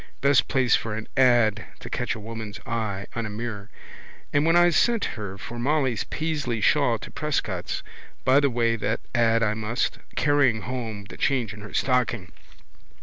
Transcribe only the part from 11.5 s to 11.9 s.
in her